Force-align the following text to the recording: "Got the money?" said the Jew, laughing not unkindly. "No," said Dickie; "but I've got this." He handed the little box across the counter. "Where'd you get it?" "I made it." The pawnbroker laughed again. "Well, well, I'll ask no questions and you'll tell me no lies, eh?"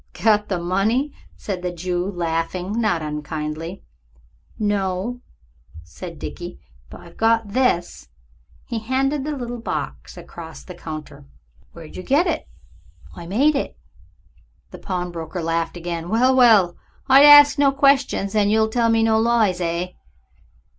"Got 0.13 0.49
the 0.49 0.57
money?" 0.57 1.13
said 1.37 1.61
the 1.61 1.71
Jew, 1.71 2.03
laughing 2.09 2.71
not 2.71 3.03
unkindly. 3.03 3.83
"No," 4.57 5.21
said 5.83 6.17
Dickie; 6.17 6.59
"but 6.89 7.01
I've 7.01 7.17
got 7.17 7.49
this." 7.49 8.09
He 8.65 8.79
handed 8.79 9.23
the 9.23 9.37
little 9.37 9.59
box 9.59 10.17
across 10.17 10.63
the 10.63 10.73
counter. 10.73 11.27
"Where'd 11.73 11.95
you 11.95 12.01
get 12.01 12.25
it?" 12.25 12.49
"I 13.15 13.27
made 13.27 13.55
it." 13.55 13.77
The 14.71 14.79
pawnbroker 14.79 15.43
laughed 15.43 15.77
again. 15.77 16.09
"Well, 16.09 16.35
well, 16.35 16.77
I'll 17.07 17.23
ask 17.23 17.59
no 17.59 17.71
questions 17.71 18.33
and 18.33 18.49
you'll 18.49 18.69
tell 18.69 18.89
me 18.89 19.03
no 19.03 19.19
lies, 19.19 19.61
eh?" 19.61 19.89